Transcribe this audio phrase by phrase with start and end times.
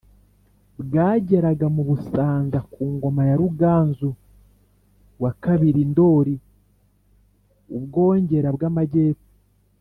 [0.81, 4.09] Bwageraga mu busanza ku ngoma ya ruganzu
[5.29, 6.35] ii ndori
[7.77, 9.29] u bwongera bw amagepfo